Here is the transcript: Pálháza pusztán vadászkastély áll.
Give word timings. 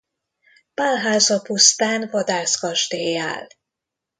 Pálháza 0.73 1.39
pusztán 1.41 2.07
vadászkastély 2.11 3.17
áll. 3.19 3.47